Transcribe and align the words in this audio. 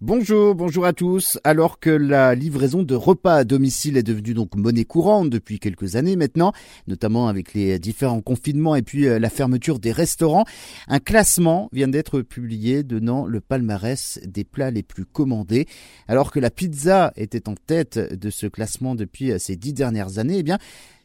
Bonjour, 0.00 0.54
bonjour 0.54 0.86
à 0.86 0.92
tous. 0.92 1.40
Alors 1.42 1.80
que 1.80 1.90
la 1.90 2.36
livraison 2.36 2.84
de 2.84 2.94
repas 2.94 3.34
à 3.34 3.42
domicile 3.42 3.96
est 3.96 4.04
devenue 4.04 4.32
donc 4.32 4.54
monnaie 4.54 4.84
courante 4.84 5.28
depuis 5.28 5.58
quelques 5.58 5.96
années 5.96 6.14
maintenant, 6.14 6.52
notamment 6.86 7.26
avec 7.26 7.52
les 7.52 7.80
différents 7.80 8.20
confinements 8.20 8.76
et 8.76 8.82
puis 8.82 9.08
euh, 9.08 9.18
la 9.18 9.28
fermeture 9.28 9.80
des 9.80 9.90
restaurants, 9.90 10.44
un 10.86 11.00
classement 11.00 11.68
vient 11.72 11.88
d'être 11.88 12.20
publié 12.20 12.84
donnant 12.84 13.26
le 13.26 13.40
palmarès 13.40 14.20
des 14.24 14.44
plats 14.44 14.70
les 14.70 14.84
plus 14.84 15.04
commandés. 15.04 15.66
Alors 16.06 16.30
que 16.30 16.38
la 16.38 16.52
pizza 16.52 17.12
était 17.16 17.48
en 17.48 17.56
tête 17.56 17.98
de 17.98 18.30
ce 18.30 18.46
classement 18.46 18.94
depuis 18.94 19.32
euh, 19.32 19.38
ces 19.40 19.56
dix 19.56 19.72
dernières 19.72 20.18
années, 20.18 20.38
eh 20.38 20.42
bien, 20.44 20.58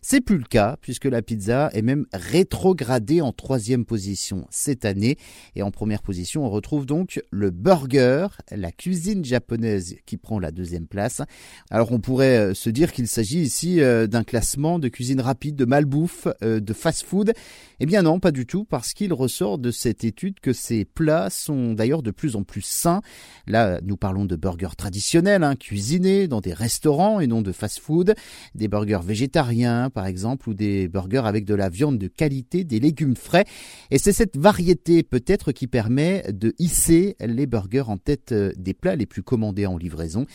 c'est 0.06 0.20
plus 0.20 0.38
le 0.38 0.44
cas 0.44 0.76
puisque 0.82 1.06
la 1.06 1.22
pizza 1.22 1.70
est 1.74 1.82
même 1.82 2.06
rétrogradée 2.14 3.22
en 3.22 3.32
troisième 3.32 3.86
position 3.86 4.46
cette 4.52 4.84
année. 4.84 5.18
Et 5.56 5.64
en 5.64 5.72
première 5.72 6.02
position, 6.02 6.46
on 6.46 6.50
retrouve 6.50 6.86
donc 6.86 7.22
le 7.32 7.52
burger, 7.52 8.28
la 8.52 8.74
cuisine 8.74 9.24
japonaise 9.24 9.96
qui 10.06 10.18
prend 10.18 10.40
la 10.40 10.52
deuxième 10.52 10.88
place. 10.88 11.22
Alors 11.72 11.94
on 11.94 12.00
pourrait 12.00 12.38
euh, 12.38 12.54
se 12.54 12.70
dire 12.70 12.92
qu'il 12.92 13.08
s'agit 13.08 13.40
ici 13.40 13.82
euh, 13.82 14.06
d'un 14.06 14.26
classement 14.26 14.78
de 14.78 14.90
cuisine 14.90 15.22
rapide, 15.22 15.56
de 15.56 15.64
malbouffe, 15.64 16.28
euh, 16.44 16.60
de 16.60 16.74
fast-food. 16.74 17.32
Eh 17.80 17.86
bien 17.86 18.02
non, 18.02 18.20
pas 18.20 18.32
du 18.32 18.46
tout, 18.46 18.66
parce 18.66 18.94
qu'il 18.94 19.14
ressort 19.14 19.58
de 19.58 19.72
cette 19.72 20.04
étude 20.04 20.42
que 20.42 20.52
ces 20.52 20.84
plats 20.84 21.30
sont 21.30 21.74
d'ailleurs 21.74 22.04
de 22.04 22.12
plus 22.12 22.36
en 22.36 22.44
plus 22.44 22.62
sains. 22.62 23.02
Là, 23.48 23.80
nous 23.84 23.98
parlons 23.98 24.26
de 24.26 24.36
burgers 24.36 24.76
traditionnels, 24.78 25.44
hein, 25.44 25.56
cuisinés 25.56 26.28
dans 26.28 26.42
des 26.42 26.54
restaurants 26.54 27.22
et 27.22 27.28
non 27.28 27.42
de 27.42 27.54
fast-food, 27.54 28.16
des 28.54 28.68
burgers 28.68 29.02
végétariens, 29.04 29.90
par 29.94 30.06
exemple, 30.06 30.50
ou 30.50 30.54
des 30.54 30.88
burgers 30.88 31.24
avec 31.26 31.46
de 31.46 31.56
la 31.56 31.70
viande 31.70 31.98
de 31.98 32.08
qualité, 32.08 32.64
des 32.64 32.80
légumes 32.80 33.16
frais. 33.16 33.46
Et 33.92 33.98
c'est 33.98 34.14
cette 34.14 34.38
variété 34.38 35.04
peut-être 35.04 35.52
qui 35.52 35.68
permet 35.68 36.24
de 36.32 36.54
hisser 36.60 37.16
les 37.20 37.46
burgers 37.46 37.88
en 37.88 37.98
tête 37.98 38.32
euh, 38.32 38.52
des 38.58 38.74
plats 38.74 38.96
les 38.96 39.06
plus 39.06 39.24
commandés 39.24 39.66
en 39.66 39.78
livraison. 39.78 40.26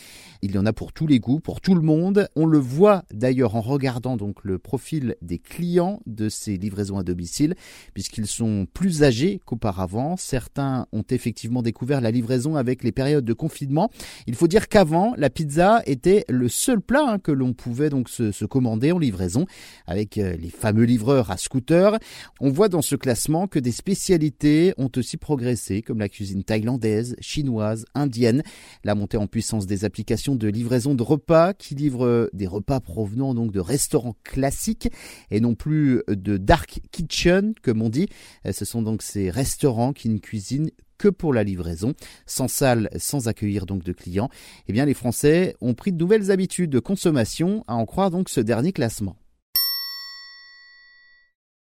Il 0.41 0.51
y 0.53 0.57
en 0.57 0.65
a 0.65 0.73
pour 0.73 0.93
tous 0.93 1.07
les 1.07 1.19
goûts, 1.19 1.39
pour 1.39 1.61
tout 1.61 1.75
le 1.75 1.81
monde. 1.81 2.27
On 2.35 2.45
le 2.45 2.57
voit 2.57 3.03
d'ailleurs 3.13 3.55
en 3.55 3.61
regardant 3.61 4.17
donc 4.17 4.43
le 4.43 4.57
profil 4.57 5.15
des 5.21 5.39
clients 5.39 6.01
de 6.05 6.29
ces 6.29 6.57
livraisons 6.57 6.97
à 6.97 7.03
domicile, 7.03 7.55
puisqu'ils 7.93 8.27
sont 8.27 8.65
plus 8.73 9.03
âgés 9.03 9.41
qu'auparavant. 9.45 10.17
Certains 10.17 10.87
ont 10.91 11.05
effectivement 11.09 11.61
découvert 11.61 12.01
la 12.01 12.11
livraison 12.11 12.55
avec 12.55 12.83
les 12.83 12.91
périodes 12.91 13.25
de 13.25 13.33
confinement. 13.33 13.89
Il 14.27 14.35
faut 14.35 14.47
dire 14.47 14.67
qu'avant, 14.67 15.13
la 15.17 15.29
pizza 15.29 15.81
était 15.85 16.25
le 16.29 16.47
seul 16.47 16.81
plat 16.81 17.05
hein, 17.07 17.19
que 17.19 17.31
l'on 17.31 17.53
pouvait 17.53 17.89
donc 17.89 18.09
se, 18.09 18.31
se 18.31 18.45
commander 18.45 18.91
en 18.91 18.99
livraison 18.99 19.45
avec 19.87 20.17
euh, 20.17 20.35
les 20.37 20.49
fameux 20.49 20.83
livreurs 20.83 21.31
à 21.31 21.37
scooter. 21.37 21.97
On 22.39 22.49
voit 22.49 22.69
dans 22.69 22.81
ce 22.81 22.95
classement 22.95 23.47
que 23.47 23.59
des 23.59 23.71
spécialités 23.71 24.73
ont 24.77 24.91
aussi 24.95 25.17
progressé, 25.17 25.81
comme 25.81 25.99
la 25.99 26.09
cuisine 26.09 26.43
thaïlandaise, 26.43 27.15
chinoise, 27.19 27.85
indienne, 27.93 28.43
la 28.83 28.95
montée 28.95 29.17
en 29.17 29.27
puissance 29.27 29.65
des 29.65 29.85
applications 29.85 30.35
de 30.35 30.47
livraison 30.47 30.95
de 30.95 31.03
repas 31.03 31.53
qui 31.53 31.75
livrent 31.75 32.05
euh, 32.05 32.29
des 32.33 32.47
repas 32.47 32.79
provenant 32.79 33.33
donc 33.33 33.51
de 33.51 33.59
restaurants 33.59 34.15
classiques 34.23 34.89
et 35.31 35.39
non 35.39 35.55
plus 35.55 36.03
de 36.07 36.37
dark 36.37 36.81
kitchen, 36.91 37.53
comme 37.61 37.81
on 37.81 37.89
dit. 37.89 38.07
Euh, 38.45 38.51
ce 38.51 38.65
sont 38.65 38.81
donc 38.81 39.01
ces 39.01 39.29
restaurants 39.29 39.93
qui 39.93 40.09
ne 40.09 40.17
cuisinent 40.17 40.71
que 40.99 41.07
pour 41.07 41.33
la 41.33 41.43
livraison, 41.43 41.93
sans 42.27 42.47
salle, 42.47 42.89
sans 42.97 43.27
accueillir 43.27 43.65
donc 43.65 43.83
de 43.83 43.93
clients. 43.93 44.29
Eh 44.67 44.73
bien, 44.73 44.85
les 44.85 44.93
Français 44.93 45.55
ont 45.61 45.73
pris 45.73 45.91
de 45.91 45.97
nouvelles 45.97 46.29
habitudes 46.29 46.69
de 46.69 46.79
consommation, 46.79 47.63
à 47.67 47.75
en 47.75 47.85
croire 47.85 48.11
donc 48.11 48.29
ce 48.29 48.41
dernier 48.41 48.73
classement. 48.73 49.15